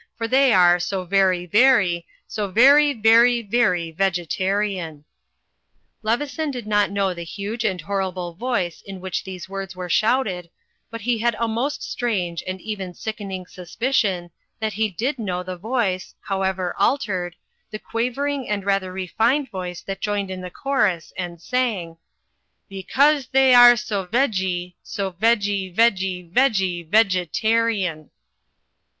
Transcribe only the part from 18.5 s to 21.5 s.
rather refined voice that joined in the chorus and